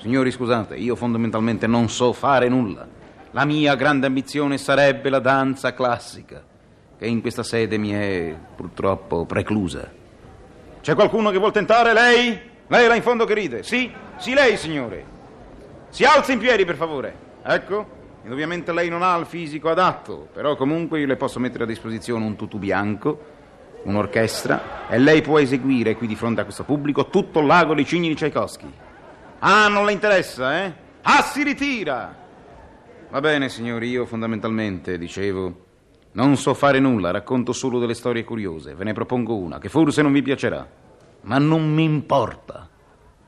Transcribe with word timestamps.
Signori, 0.00 0.30
scusate, 0.30 0.76
io 0.76 0.96
fondamentalmente 0.96 1.66
non 1.66 1.90
so 1.90 2.14
fare 2.14 2.48
nulla. 2.48 2.88
La 3.32 3.44
mia 3.44 3.74
grande 3.74 4.06
ambizione 4.06 4.56
sarebbe 4.56 5.10
la 5.10 5.18
danza 5.18 5.74
classica, 5.74 6.42
che 6.98 7.06
in 7.06 7.20
questa 7.20 7.42
sede 7.42 7.76
mi 7.76 7.90
è 7.90 8.34
purtroppo 8.56 9.26
preclusa. 9.26 9.92
C'è 10.80 10.94
qualcuno 10.94 11.30
che 11.30 11.36
vuol 11.36 11.52
tentare? 11.52 11.92
Lei? 11.92 12.40
Lei 12.66 12.88
là 12.88 12.94
in 12.94 13.02
fondo 13.02 13.26
che 13.26 13.34
ride? 13.34 13.62
Sì? 13.62 13.92
Sì, 14.16 14.32
lei, 14.32 14.56
signore. 14.56 15.04
Si 15.90 16.02
alzi 16.04 16.32
in 16.32 16.38
piedi, 16.38 16.64
per 16.64 16.76
favore. 16.76 17.14
Ecco. 17.42 17.98
Ed 18.24 18.32
ovviamente 18.32 18.72
lei 18.72 18.88
non 18.88 19.02
ha 19.02 19.14
il 19.16 19.26
fisico 19.26 19.68
adatto, 19.68 20.28
però 20.32 20.56
comunque 20.56 20.98
io 20.98 21.06
le 21.06 21.16
posso 21.16 21.38
mettere 21.38 21.64
a 21.64 21.66
disposizione 21.66 22.24
un 22.24 22.36
tutù 22.36 22.58
bianco, 22.58 23.18
un'orchestra, 23.82 24.88
e 24.88 24.98
lei 24.98 25.20
può 25.20 25.38
eseguire 25.38 25.94
qui 25.94 26.06
di 26.06 26.16
fronte 26.16 26.40
a 26.40 26.44
questo 26.44 26.64
pubblico 26.64 27.08
tutto 27.08 27.42
lago 27.42 27.74
di 27.74 27.84
Cigni 27.84 28.08
di 28.08 28.14
Tchaikovsky. 28.14 28.72
Ah, 29.40 29.68
non 29.68 29.86
le 29.86 29.92
interessa, 29.92 30.64
eh? 30.64 30.72
Ah, 31.02 31.22
si 31.22 31.42
ritira! 31.42 32.14
Va 33.08 33.20
bene, 33.20 33.48
signori, 33.48 33.88
io 33.88 34.04
fondamentalmente, 34.04 34.98
dicevo, 34.98 35.66
non 36.12 36.36
so 36.36 36.52
fare 36.52 36.78
nulla, 36.78 37.10
racconto 37.10 37.54
solo 37.54 37.78
delle 37.78 37.94
storie 37.94 38.22
curiose. 38.22 38.74
Ve 38.74 38.84
ne 38.84 38.92
propongo 38.92 39.34
una, 39.36 39.58
che 39.58 39.70
forse 39.70 40.02
non 40.02 40.12
vi 40.12 40.20
piacerà. 40.20 40.68
Ma 41.22 41.38
non 41.38 41.72
mi 41.72 41.84
importa. 41.84 42.68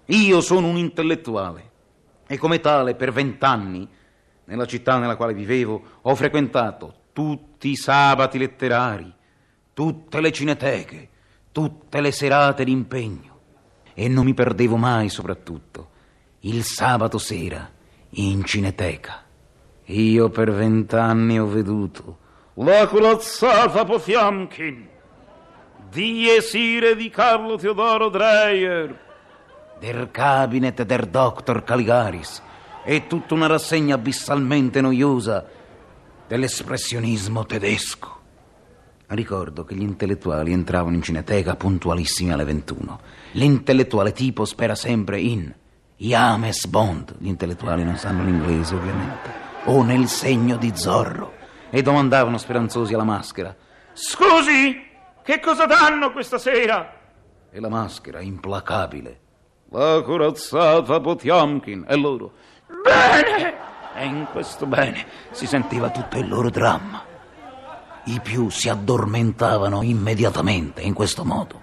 Io 0.07 0.41
sono 0.43 0.67
un 0.67 0.77
intellettuale. 0.77 1.71
E 2.27 2.37
come 2.37 2.61
tale, 2.61 2.95
per 2.95 3.11
vent'anni, 3.11 3.89
nella 4.45 4.67
città 4.67 4.99
nella 4.99 5.17
quale 5.17 5.33
vivevo, 5.33 5.83
ho 6.03 6.15
frequentato 6.15 6.95
tutti 7.15 7.71
i 7.71 7.77
sabati 7.77 8.37
letterari, 8.37 9.11
tutte 9.73 10.21
le 10.21 10.31
cineteche, 10.31 11.09
tutte 11.53 12.03
le 12.03 12.13
serate 12.13 12.65
d'impegno. 12.65 13.39
E 13.95 14.09
non 14.09 14.27
mi 14.27 14.35
perdevo 14.35 14.77
mai, 14.77 15.09
soprattutto, 15.09 15.89
il 16.45 16.65
sabato 16.65 17.19
sera 17.19 17.71
in 18.11 18.45
cineteca. 18.45 19.23
Io 19.87 20.29
per 20.29 20.53
vent'anni 20.53 21.39
ho 21.39 21.47
veduto 21.47 22.19
la 22.55 22.87
corazzata 22.89 23.85
Potiomkin, 23.85 24.89
Die 25.91 26.41
Sire 26.41 26.97
di 26.97 27.11
Carlo 27.11 27.57
Teodoro 27.57 28.09
Dreyer, 28.09 28.99
Der 29.79 30.11
Cabinet 30.11 30.83
der 30.83 31.07
Dr. 31.07 31.63
Caligaris 31.63 32.43
e 32.85 33.07
tutta 33.07 33.35
una 33.35 33.47
rassegna 33.47 33.95
abissalmente 33.95 34.81
noiosa 34.81 35.47
dell'espressionismo 36.27 37.47
tedesco. 37.47 38.21
Ricordo 39.07 39.65
che 39.65 39.77
gli 39.77 39.83
intellettuali 39.83 40.53
entravano 40.53 40.97
in 40.97 41.03
cineteca 41.03 41.55
puntualissimi 41.55 42.33
alle 42.33 42.45
21. 42.45 43.01
L'intellettuale 43.33 44.13
tipo 44.13 44.45
spera 44.45 44.75
sempre 44.75 45.21
in 45.21 45.53
James 45.97 46.67
Bond, 46.67 47.15
gli 47.19 47.29
intellettuali 47.29 47.85
non 47.85 47.97
sanno 47.97 48.25
l'inglese 48.25 48.75
ovviamente, 48.75 49.31
o 49.65 49.83
nel 49.83 50.09
segno 50.09 50.57
di 50.57 50.73
Zorro, 50.75 51.35
e 51.71 51.83
domandavano 51.83 52.39
speranzosi 52.39 52.95
alla 52.95 53.05
maschera, 53.05 53.55
Scusi, 53.95 54.81
che 55.23 55.39
cosa 55.41 55.67
danno 55.67 56.13
questa 56.13 56.39
sera? 56.39 57.01
E 57.51 57.61
la 57.61 57.69
maschera, 57.69 58.21
implacabile, 58.21 59.21
la 59.71 60.03
corazzata 60.03 60.99
Potiomkin, 60.99 61.85
e 61.87 61.97
loro, 61.97 62.33
bene! 62.83 63.55
E 63.95 64.07
in 64.07 64.27
questo 64.33 64.65
bene 64.65 65.07
si 65.33 65.47
sentiva 65.47 65.91
tutto 65.91 66.17
il 66.17 66.27
loro 66.27 66.49
dramma. 66.49 67.05
I 68.05 68.21
più 68.21 68.49
si 68.49 68.71
addormentavano 68.71 69.83
immediatamente 69.83 70.81
in 70.81 70.95
questo 70.95 71.25
modo. 71.25 71.61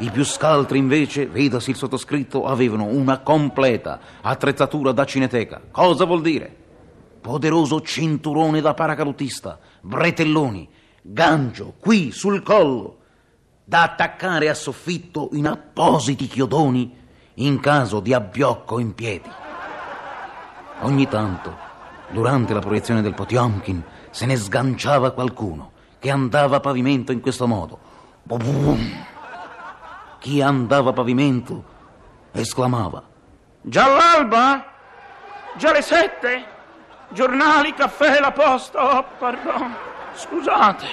I 0.00 0.10
più 0.10 0.24
scaltri 0.24 0.78
invece, 0.78 1.26
vedasi 1.26 1.70
il 1.70 1.76
sottoscritto, 1.76 2.46
avevano 2.46 2.84
una 2.84 3.18
completa 3.18 3.98
attrezzatura 4.20 4.92
da 4.92 5.04
cineteca. 5.04 5.60
Cosa 5.72 6.04
vuol 6.04 6.22
dire? 6.22 6.54
Poderoso 7.20 7.80
cinturone 7.80 8.60
da 8.60 8.74
paracadutista, 8.74 9.58
bretelloni, 9.80 10.68
gancio 11.02 11.74
qui 11.80 12.12
sul 12.12 12.44
collo, 12.44 12.98
da 13.64 13.82
attaccare 13.82 14.48
a 14.48 14.54
soffitto 14.54 15.30
in 15.32 15.48
appositi 15.48 16.28
chiodoni 16.28 16.96
in 17.34 17.58
caso 17.58 17.98
di 17.98 18.14
abbiocco 18.14 18.78
in 18.78 18.94
piedi. 18.94 19.28
Ogni 20.82 21.08
tanto, 21.08 21.56
durante 22.10 22.54
la 22.54 22.60
proiezione 22.60 23.02
del 23.02 23.14
Potiomkin, 23.14 23.82
se 24.10 24.26
ne 24.26 24.36
sganciava 24.36 25.10
qualcuno 25.10 25.72
che 25.98 26.08
andava 26.08 26.56
a 26.56 26.60
pavimento 26.60 27.10
in 27.10 27.20
questo 27.20 27.48
modo. 27.48 27.78
Bum! 28.22 29.16
Chi 30.18 30.42
andava 30.42 30.90
a 30.90 30.92
pavimento 30.92 31.64
esclamava: 32.32 33.02
Già 33.62 33.86
l'alba? 33.86 34.64
Già 35.56 35.72
le 35.72 35.82
sette? 35.82 36.56
Giornali, 37.10 37.72
caffè, 37.72 38.20
la 38.20 38.32
posta? 38.32 38.98
Oh, 38.98 39.04
pardon. 39.18 39.74
Scusate. 40.14 40.86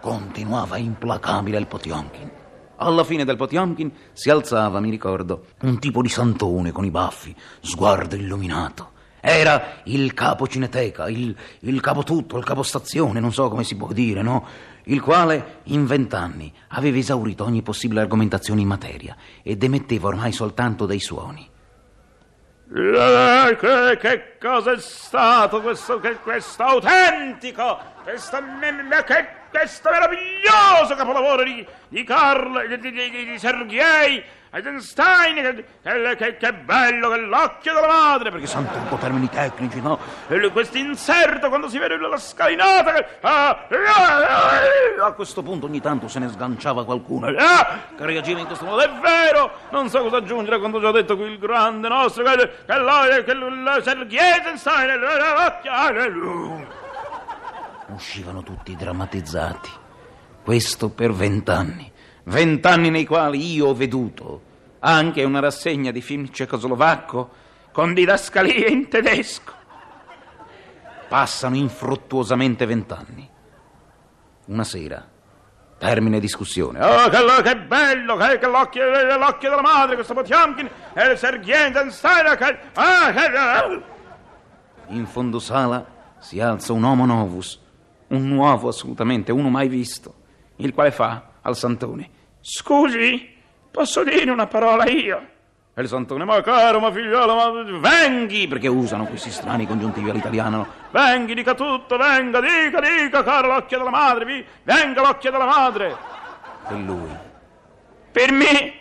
Continuava 0.00 0.78
implacabile 0.78 1.58
il 1.58 1.66
Potiomkin. 1.66 2.30
Alla 2.76 3.04
fine 3.04 3.24
del 3.24 3.36
Potiomkin 3.36 3.92
si 4.12 4.30
alzava, 4.30 4.80
mi 4.80 4.90
ricordo, 4.90 5.46
un 5.62 5.78
tipo 5.78 6.02
di 6.02 6.08
santone 6.08 6.72
con 6.72 6.84
i 6.84 6.90
baffi, 6.90 7.34
sguardo 7.60 8.16
illuminato. 8.16 8.90
Era 9.20 9.82
il 9.84 10.14
capo 10.14 10.48
cineteca, 10.48 11.08
il, 11.08 11.36
il 11.60 11.80
capo 11.80 12.02
tutto, 12.02 12.38
il 12.38 12.44
capo 12.44 12.64
stazione, 12.64 13.20
non 13.20 13.32
so 13.32 13.48
come 13.48 13.62
si 13.62 13.76
può 13.76 13.88
dire, 13.92 14.22
no? 14.22 14.44
Il 14.84 15.00
quale 15.00 15.60
in 15.64 15.86
vent'anni 15.86 16.52
aveva 16.68 16.98
esaurito 16.98 17.44
ogni 17.44 17.62
possibile 17.62 18.00
argomentazione 18.00 18.60
in 18.60 18.68
materia 18.68 19.16
ed 19.42 19.62
emetteva 19.62 20.08
ormai 20.08 20.32
soltanto 20.32 20.86
dei 20.86 21.00
suoni. 21.00 21.48
Eh, 22.74 23.56
che, 23.60 23.98
che 24.00 24.38
cosa 24.40 24.72
è 24.72 24.78
stato 24.78 25.60
questo, 25.60 26.00
che, 26.00 26.14
questo 26.16 26.62
autentico, 26.62 27.78
questo, 28.02 28.38
che, 29.06 29.41
questo 29.52 29.90
meraviglioso 29.90 30.94
capolavoro 30.96 31.42
di, 31.42 31.64
di 31.88 32.02
Carl, 32.04 32.66
di, 32.68 32.90
di, 32.90 33.10
di, 33.10 33.38
Sergei 33.38 34.24
Eisenstein, 34.50 35.34
che, 35.34 35.64
che, 35.82 36.16
che, 36.16 36.36
che 36.38 36.52
bello 36.54 37.10
che 37.10 37.18
l'occhio 37.18 37.74
della 37.74 37.86
madre, 37.86 38.30
perché 38.30 38.46
sono 38.46 38.66
tutto 38.70 38.96
termini 38.96 39.28
tecnici, 39.28 39.80
no? 39.82 39.98
Questo 40.52 40.78
inserto 40.78 41.48
quando 41.48 41.68
si 41.68 41.78
vede 41.78 41.98
la 41.98 42.16
scalinata, 42.16 42.92
che, 42.94 43.06
ah, 43.20 43.66
ah, 43.68 45.04
a 45.04 45.12
questo 45.12 45.42
punto 45.42 45.66
ogni 45.66 45.82
tanto 45.82 46.08
se 46.08 46.18
ne 46.18 46.28
sganciava 46.28 46.86
qualcuno, 46.86 47.26
ah, 47.26 47.80
che 47.96 48.06
reagiva 48.06 48.40
in 48.40 48.46
questo 48.46 48.64
modo, 48.64 48.80
è 48.80 48.90
vero, 49.00 49.52
non 49.70 49.90
so 49.90 50.00
cosa 50.00 50.16
aggiungere 50.16 50.58
quando 50.58 50.78
ho 50.78 50.80
già 50.80 50.92
detto 50.92 51.14
qui 51.14 51.26
il 51.26 51.38
grande 51.38 51.88
nostro, 51.88 52.24
che, 52.24 52.50
che, 52.66 52.78
lo, 52.78 53.22
che 53.24 53.34
lo, 53.34 53.82
Sergei 53.82 54.18
Eisenstein, 54.18 54.98
l'occhio, 54.98 56.80
Uscivano 57.92 58.42
tutti 58.42 58.74
drammatizzati, 58.74 59.70
questo 60.42 60.90
per 60.90 61.12
vent'anni 61.12 61.92
vent'anni 62.24 62.90
nei 62.90 63.04
quali 63.04 63.52
io 63.52 63.68
ho 63.68 63.74
veduto 63.74 64.50
anche 64.80 65.24
una 65.24 65.40
rassegna 65.40 65.90
di 65.90 66.00
film 66.00 66.30
cecoslovacco 66.30 67.30
con 67.72 67.94
didascalie 67.94 68.68
in 68.68 68.88
tedesco. 68.88 69.52
Passano 71.08 71.56
infruttuosamente 71.56 72.66
vent'anni. 72.66 73.28
Una 74.46 74.64
sera, 74.64 75.06
termine 75.78 76.18
discussione. 76.18 76.84
Oh, 76.84 77.08
che, 77.08 77.18
che 77.42 77.56
bello, 77.58 78.16
che, 78.16 78.38
che 78.38 78.46
l'occhio, 78.46 78.84
l'occhio, 79.18 79.50
della 79.50 79.62
madre, 79.62 79.94
questo 79.94 80.14
Potiomkin, 80.14 80.68
e 80.94 81.10
il 81.12 81.18
Sergei 81.18 81.66
Eisenstein, 81.66 82.36
che... 82.36 82.58
Ah, 82.74 83.12
che... 83.12 83.82
In 84.88 85.06
fondo 85.06 85.38
sala 85.38 85.86
si 86.18 86.40
alza 86.40 86.72
un 86.72 86.82
homo 86.82 87.06
novus, 87.06 87.61
un 88.12 88.28
nuovo 88.28 88.68
assolutamente, 88.68 89.32
uno 89.32 89.48
mai 89.48 89.68
visto, 89.68 90.14
il 90.56 90.72
quale 90.72 90.90
fa 90.90 91.30
al 91.42 91.56
santone. 91.56 92.10
Scusi, 92.40 93.34
posso 93.70 94.04
dire 94.04 94.30
una 94.30 94.46
parola 94.46 94.88
io? 94.88 95.28
E 95.74 95.80
il 95.80 95.88
santone, 95.88 96.24
ma 96.24 96.40
caro, 96.42 96.80
ma 96.80 96.92
figliolo, 96.92 97.34
ma 97.34 97.78
venghi, 97.78 98.46
perché 98.46 98.68
usano 98.68 99.06
questi 99.06 99.30
strani 99.30 99.66
congiuntivi 99.66 100.10
all'italiano. 100.10 100.66
Venghi, 100.90 101.32
dica 101.34 101.54
tutto, 101.54 101.96
venga, 101.96 102.40
dica, 102.40 102.80
dica, 102.80 103.22
caro 103.22 103.48
l'occhio 103.48 103.78
della 103.78 103.90
madre, 103.90 104.24
vi- 104.26 104.44
venga 104.64 105.00
l'occhio 105.00 105.30
della 105.30 105.46
madre. 105.46 105.96
E 106.68 106.74
lui, 106.74 107.08
per 108.12 108.32
me, 108.32 108.74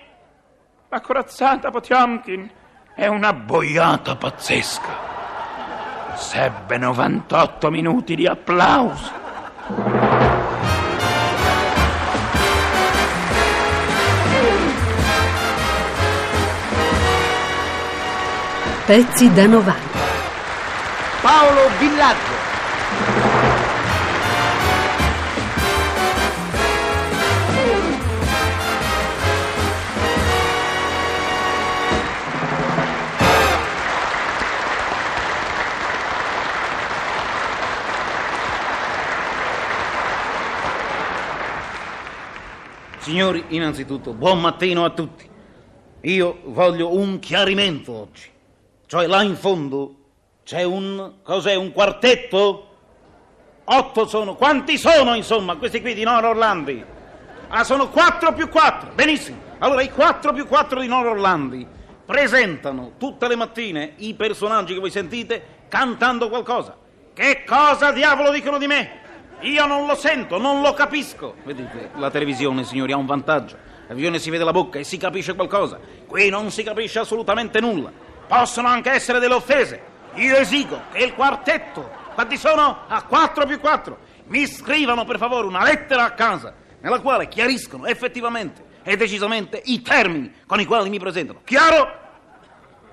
la 0.90 1.00
corazzata 1.00 1.72
Potiomkin 1.72 2.50
è 2.94 3.08
una 3.08 3.32
boiata 3.32 4.18
pazzesca. 4.18 5.11
Sebbe 6.16 6.78
98 6.78 7.70
minuti 7.70 8.16
di 8.16 8.28
applausi. 8.28 9.10
Pezzi 18.86 19.32
da 19.34 19.46
90. 19.46 19.80
Paolo 21.22 21.70
Villaggio. 21.80 22.31
Signori, 43.12 43.44
innanzitutto, 43.50 44.14
buon 44.14 44.40
mattino 44.40 44.86
a 44.86 44.90
tutti. 44.92 45.30
Io 46.04 46.40
voglio 46.46 46.96
un 46.96 47.20
chiarimento 47.20 47.92
oggi. 47.92 48.30
Cioè, 48.86 49.06
là 49.06 49.22
in 49.22 49.36
fondo 49.36 49.96
c'è 50.46 50.64
un. 50.64 51.16
cos'è? 51.22 51.56
Un 51.56 51.74
quartetto? 51.74 52.70
Otto 53.66 54.08
sono. 54.08 54.36
Quanti 54.36 54.78
sono, 54.78 55.14
insomma, 55.14 55.58
questi 55.58 55.82
qui 55.82 55.94
di 55.94 56.04
Nord 56.04 56.24
Orlandi? 56.24 56.86
Ah, 57.50 57.66
sono 57.66 57.90
quattro 57.90 58.32
più 58.32 58.48
quattro. 58.48 58.92
Benissimo. 58.94 59.42
Allora, 59.58 59.82
i 59.82 59.92
quattro 59.92 60.32
più 60.32 60.48
quattro 60.48 60.80
di 60.80 60.88
Nord 60.88 61.08
Orlandi 61.08 61.68
presentano 62.06 62.94
tutte 62.98 63.28
le 63.28 63.36
mattine 63.36 63.96
i 63.98 64.14
personaggi 64.14 64.74
che 64.74 64.80
voi 64.80 64.90
sentite 64.90 65.66
cantando 65.68 66.30
qualcosa. 66.30 66.78
Che 67.14 67.44
cosa 67.46 67.92
diavolo 67.92 68.32
dicono 68.32 68.58
di 68.58 68.68
me? 68.68 69.01
Io 69.42 69.66
non 69.66 69.88
lo 69.88 69.96
sento, 69.96 70.38
non 70.38 70.62
lo 70.62 70.74
capisco. 70.74 71.36
Vedete, 71.44 71.92
la 71.96 72.12
televisione, 72.12 72.64
signori, 72.64 72.92
ha 72.92 72.98
un 72.98 73.06
vantaggio. 73.06 73.56
La 73.56 73.88
televisione 73.88 74.20
si 74.20 74.30
vede 74.30 74.44
la 74.44 74.52
bocca 74.52 74.78
e 74.80 74.84
si 74.84 74.98
capisce 74.98 75.34
qualcosa. 75.34 75.80
Qui 76.06 76.30
non 76.30 76.52
si 76.52 76.64
capisce 76.64 77.00
assolutamente 77.00 77.60
nulla. 77.60 77.92
Possono 78.28 78.68
anche 78.68 78.92
essere 78.92 79.20
delle 79.20 79.34
offese. 79.34 79.82
Io 80.16 80.36
esigo 80.36 80.82
che 80.92 81.04
il 81.04 81.14
quartetto, 81.14 81.90
quanti 82.14 82.38
sono? 82.38 82.82
A 82.88 83.04
4 83.04 83.46
più 83.46 83.60
4. 83.60 83.98
Mi 84.26 84.46
scrivano 84.46 85.06
per 85.06 85.18
favore 85.18 85.48
una 85.48 85.64
lettera 85.64 86.04
a 86.04 86.12
casa 86.12 86.54
nella 86.80 87.00
quale 87.00 87.28
chiariscono 87.28 87.86
effettivamente 87.86 88.64
e 88.84 88.96
decisamente 88.98 89.62
i 89.66 89.82
termini 89.82 90.34
con 90.46 90.60
i 90.60 90.66
quali 90.66 90.90
mi 90.90 91.00
presentano. 91.00 91.42
Chiaro? 91.44 92.00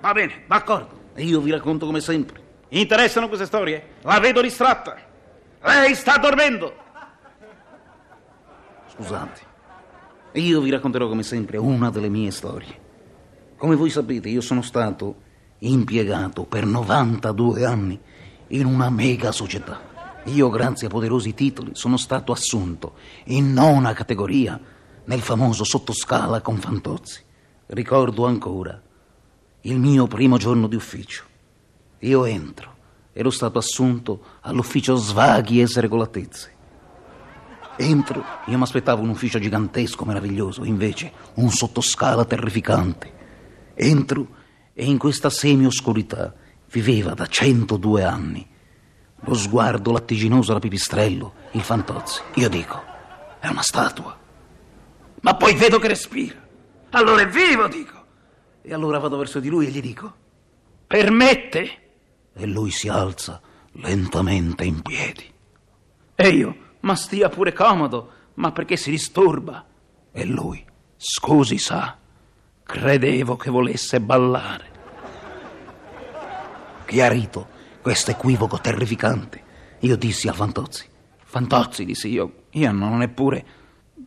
Va 0.00 0.12
bene, 0.12 0.44
d'accordo. 0.46 1.10
E 1.14 1.24
io 1.24 1.40
vi 1.40 1.50
racconto 1.50 1.86
come 1.86 2.00
sempre. 2.00 2.40
Interessano 2.68 3.28
queste 3.28 3.46
storie? 3.46 3.96
La 4.02 4.18
vedo 4.18 4.40
distratta. 4.40 5.07
Lei 5.62 5.94
sta 5.94 6.18
dormendo. 6.18 6.74
Scusate. 8.94 9.46
Io 10.32 10.60
vi 10.60 10.70
racconterò 10.70 11.08
come 11.08 11.22
sempre 11.22 11.56
una 11.56 11.90
delle 11.90 12.08
mie 12.08 12.30
storie. 12.30 12.86
Come 13.56 13.74
voi 13.74 13.90
sapete, 13.90 14.28
io 14.28 14.40
sono 14.40 14.62
stato 14.62 15.26
impiegato 15.58 16.44
per 16.44 16.64
92 16.64 17.64
anni 17.64 17.98
in 18.48 18.66
una 18.66 18.90
mega 18.90 19.32
società. 19.32 19.80
Io, 20.24 20.50
grazie 20.50 20.86
a 20.86 20.90
poderosi 20.90 21.34
titoli, 21.34 21.70
sono 21.74 21.96
stato 21.96 22.32
assunto 22.32 22.94
in 23.24 23.52
nona 23.52 23.94
categoria 23.94 24.60
nel 25.04 25.20
famoso 25.20 25.64
sottoscala 25.64 26.40
con 26.40 26.58
Fantozzi. 26.58 27.22
Ricordo 27.66 28.26
ancora 28.26 28.80
il 29.62 29.78
mio 29.78 30.06
primo 30.06 30.36
giorno 30.36 30.66
di 30.66 30.76
ufficio. 30.76 31.24
Io 32.00 32.24
entro, 32.26 32.76
ero 33.18 33.30
stato 33.30 33.58
assunto 33.58 34.20
all'ufficio 34.42 34.94
svaghi 34.94 35.60
e 35.60 35.66
sregolatezze. 35.66 36.54
Entro, 37.74 38.24
io 38.46 38.56
mi 38.56 38.62
aspettavo 38.62 39.02
un 39.02 39.08
ufficio 39.08 39.40
gigantesco, 39.40 40.04
meraviglioso, 40.04 40.62
invece 40.62 41.10
un 41.34 41.50
sottoscala 41.50 42.24
terrificante. 42.24 43.12
Entro 43.74 44.28
e 44.72 44.84
in 44.84 44.98
questa 44.98 45.30
semi-oscurità 45.30 46.32
viveva 46.70 47.14
da 47.14 47.26
102 47.26 48.04
anni 48.04 48.48
lo 49.22 49.34
sguardo 49.34 49.90
lattiginoso 49.90 50.52
da 50.52 50.60
pipistrello, 50.60 51.32
il 51.52 51.62
Fantozzi. 51.62 52.22
Io 52.34 52.48
dico, 52.48 52.80
è 53.40 53.48
una 53.48 53.62
statua. 53.62 54.16
Ma 55.22 55.34
poi 55.34 55.54
vedo 55.56 55.80
che 55.80 55.88
respira. 55.88 56.36
Allora 56.90 57.22
è 57.22 57.28
vivo, 57.28 57.66
dico. 57.66 58.00
E 58.62 58.72
allora 58.72 59.00
vado 59.00 59.16
verso 59.16 59.40
di 59.40 59.48
lui 59.48 59.66
e 59.66 59.70
gli 59.70 59.80
dico, 59.80 60.14
permette? 60.86 61.86
E 62.40 62.46
lui 62.46 62.70
si 62.70 62.88
alza 62.88 63.40
lentamente 63.72 64.64
in 64.64 64.80
piedi. 64.80 65.28
E 66.14 66.28
io, 66.28 66.56
ma 66.80 66.94
stia 66.94 67.28
pure 67.28 67.52
comodo, 67.52 68.12
ma 68.34 68.52
perché 68.52 68.76
si 68.76 68.90
disturba? 68.90 69.66
E 70.12 70.24
lui, 70.24 70.64
scusi 70.96 71.58
sa, 71.58 71.98
credevo 72.62 73.34
che 73.34 73.50
volesse 73.50 74.00
ballare. 74.00 74.66
Chiarito 76.86 77.48
questo 77.82 78.12
equivoco 78.12 78.60
terrificante, 78.60 79.42
io 79.80 79.96
dissi 79.96 80.28
al 80.28 80.36
Fantozzi. 80.36 80.86
Fantozzi, 81.24 81.84
dissi 81.84 82.08
io, 82.08 82.44
io 82.50 82.70
non 82.70 82.92
ho 82.92 82.96
neppure 82.98 83.44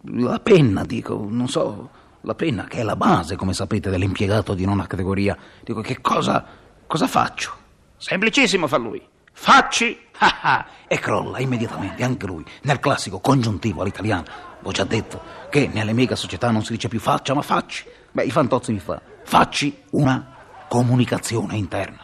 la 0.05 0.39
penna, 0.39 0.85
dico, 0.85 1.27
non 1.29 1.49
so, 1.49 1.89
la 2.21 2.35
penna 2.35 2.63
che 2.63 2.79
è 2.79 2.83
la 2.83 2.95
base, 2.95 3.35
come 3.35 3.51
sapete, 3.51 3.89
dell'impiegato 3.89 4.53
di 4.53 4.63
nona 4.63 4.87
categoria. 4.87 5.37
Dico, 5.63 5.81
che 5.81 5.99
cosa, 5.99 6.45
cosa 6.87 7.07
faccio? 7.07 7.59
Semplicissimo, 8.01 8.65
fa 8.65 8.77
lui. 8.77 8.99
Facci, 9.31 9.95
ah 10.17 10.39
ah, 10.41 10.65
e 10.87 10.97
crolla 10.97 11.39
immediatamente, 11.39 12.03
anche 12.03 12.25
lui, 12.25 12.43
nel 12.63 12.79
classico 12.79 13.19
congiuntivo 13.19 13.81
all'italiano. 13.81 14.25
Ho 14.63 14.71
già 14.71 14.83
detto 14.85 15.21
che 15.51 15.69
nelle 15.71 15.93
mega 15.93 16.15
società 16.15 16.49
non 16.49 16.63
si 16.63 16.73
dice 16.73 16.87
più 16.87 16.99
faccia, 16.99 17.35
ma 17.35 17.43
facci. 17.43 17.85
Beh, 18.11 18.23
il 18.23 18.31
Fantozzi 18.31 18.71
mi 18.71 18.79
fa, 18.79 18.99
facci 19.23 19.83
una 19.91 20.35
comunicazione 20.67 21.55
interna. 21.57 22.03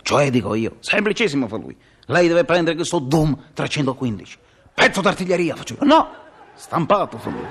Cioè, 0.00 0.30
dico 0.30 0.54
io, 0.54 0.76
semplicissimo 0.78 1.48
fa 1.48 1.56
lui. 1.56 1.76
Lei 2.06 2.28
deve 2.28 2.44
prendere 2.44 2.76
questo 2.76 3.00
Doom 3.00 3.50
315. 3.52 4.38
Pezzo 4.74 5.00
d'artiglieria, 5.00 5.56
faccio 5.56 5.74
io. 5.74 5.84
No, 5.84 6.08
stampato 6.54 7.18
fa 7.18 7.30
lui. 7.30 7.46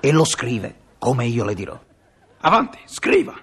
E 0.00 0.12
lo 0.12 0.26
scrive, 0.26 0.76
come 0.98 1.24
io 1.24 1.46
le 1.46 1.54
dirò. 1.54 1.80
Avanti, 2.40 2.78
scriva. 2.84 3.34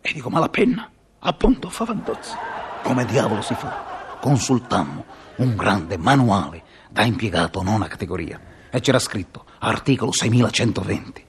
E 0.00 0.12
dico, 0.12 0.30
ma 0.30 0.38
la 0.38 0.48
penna? 0.48 0.88
Appunto, 1.18 1.68
fa 1.70 1.84
Fantozzi. 1.84 2.53
Come 2.84 3.06
diavolo 3.06 3.40
si 3.40 3.54
fa? 3.54 4.18
Consultammo 4.20 5.06
un 5.36 5.56
grande 5.56 5.96
manuale 5.96 6.62
da 6.90 7.02
impiegato 7.02 7.62
nona 7.62 7.88
categoria. 7.88 8.38
E 8.70 8.80
c'era 8.80 8.98
scritto, 8.98 9.46
articolo 9.60 10.12
6120. 10.12 11.24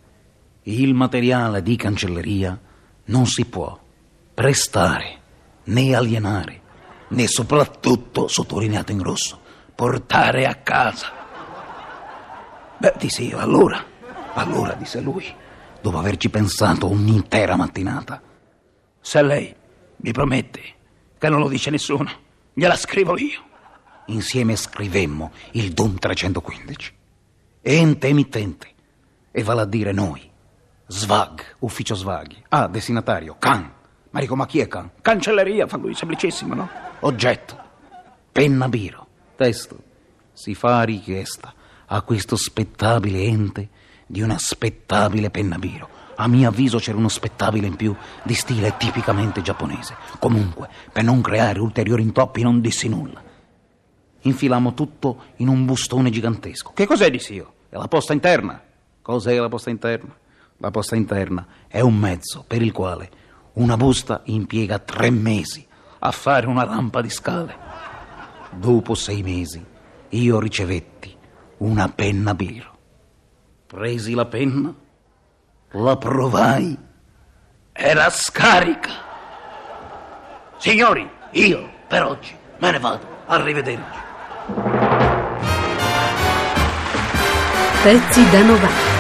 Il 0.64 0.94
materiale 0.94 1.64
di 1.64 1.78
cancelleria 1.78 2.60
non 3.06 3.26
si 3.26 3.46
può 3.46 3.80
prestare 4.34 5.22
né 5.64 5.96
alienare, 5.96 6.62
né 7.10 7.26
soprattutto, 7.28 8.28
sottolineato 8.28 8.92
in 8.92 9.02
rosso, 9.02 9.40
portare 9.74 10.48
a 10.48 10.56
casa. 10.56 11.10
Beh, 12.78 12.96
dissi 12.98 13.30
io, 13.30 13.38
allora, 13.38 13.82
allora, 14.34 14.74
disse 14.74 15.00
lui, 15.00 15.26
dopo 15.82 15.98
averci 15.98 16.30
pensato 16.30 16.90
un'intera 16.90 17.56
mattinata, 17.56 18.22
se 19.00 19.22
lei 19.22 19.56
mi 19.98 20.12
promette 20.12 20.75
che 21.26 21.32
non 21.32 21.40
lo 21.40 21.48
dice 21.48 21.72
nessuno, 21.72 22.10
gliela 22.54 22.76
scrivo 22.76 23.18
io. 23.18 23.44
Insieme 24.08 24.56
scrivemmo 24.56 25.32
il 25.52 25.72
DOM 25.72 25.98
315. 25.98 26.94
Ente 27.62 28.08
emittente, 28.08 28.68
e 29.32 29.44
vale 29.44 29.62
a 29.62 29.66
dire 29.66 29.92
noi. 29.92 30.30
Svag, 30.86 31.56
ufficio 31.60 31.96
svaghi. 31.96 32.44
Ah, 32.50 32.68
destinatario, 32.68 33.38
Can. 33.40 33.74
Ma 34.12 34.20
dico, 34.20 34.36
ma 34.36 34.46
chi 34.46 34.60
è 34.60 34.68
Can? 34.68 34.92
Cancelleria, 35.02 35.66
fa 35.66 35.78
lui, 35.78 35.96
semplicissimo, 35.96 36.54
no? 36.54 36.70
Oggetto, 37.00 37.58
penna 38.32 38.70
biro. 38.70 39.08
Testo, 39.36 39.78
si 40.32 40.54
fa 40.54 40.84
richiesta 40.84 41.54
a 41.88 42.02
questo 42.04 42.36
spettabile 42.36 43.24
ente 43.24 43.70
di 44.06 44.22
una 44.22 44.38
spettabile 44.38 45.30
penna 45.30 45.58
biro. 45.58 45.90
A 46.16 46.28
mio 46.28 46.48
avviso 46.48 46.78
c'era 46.78 46.98
uno 46.98 47.10
spettabile 47.10 47.68
in 47.68 47.76
più 47.76 47.94
di 48.24 48.34
stile 48.34 48.78
tipicamente 48.78 49.42
giapponese. 49.42 49.96
Comunque, 50.20 50.70
per 50.92 51.04
non 51.04 51.22
creare 51.22 51.60
ulteriori 51.60 52.04
intoppi, 52.04 52.42
non 52.42 52.62
dissi 52.62 52.88
nulla. 52.88 53.22
Infilammo 54.22 54.74
tutto 54.74 55.24
in 55.38 55.50
un 55.50 55.66
bustone 55.66 56.10
gigantesco. 56.10 56.72
Che 56.74 56.86
cos'è, 56.86 57.12
dissi 57.12 57.34
io? 57.34 57.54
È 57.70 57.76
la 57.76 57.88
posta 57.88 58.14
interna. 58.14 58.62
Cos'è 59.02 59.38
la 59.38 59.50
posta 59.50 59.70
interna? 59.70 60.16
La 60.58 60.72
posta 60.72 60.96
interna 60.96 61.46
è 61.68 61.82
un 61.82 61.98
mezzo 61.98 62.44
per 62.48 62.62
il 62.62 62.72
quale 62.72 63.10
Una 63.54 63.76
busta 63.78 64.22
impiega 64.26 64.80
tre 64.80 65.10
mesi 65.10 65.66
a 66.00 66.12
fare 66.12 66.48
una 66.48 66.64
rampa 66.64 67.02
di 67.02 67.10
scale. 67.10 67.56
Dopo 68.52 68.96
sei 68.96 69.22
mesi 69.22 69.64
io 70.10 70.40
ricevetti 70.40 71.16
una 71.58 71.90
penna 71.90 72.34
biro. 72.34 72.75
Presi 73.68 74.14
la 74.14 74.26
penna, 74.26 74.74
la 75.72 75.98
provai, 75.98 76.78
era 77.74 78.10
scarica. 78.12 78.92
Signori, 80.58 81.10
io 81.32 81.70
per 81.88 82.04
oggi 82.04 82.36
me 82.60 82.72
ne 82.72 82.80
vado. 82.80 83.24
Arrivederci. 83.26 84.00
Pezzi 87.82 88.30
da 88.30 88.42
90. 88.42 88.94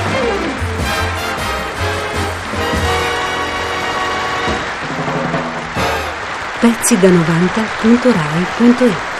Pezzi 6.59 6.99
da 6.99 7.09
90.rai.it 7.09 9.14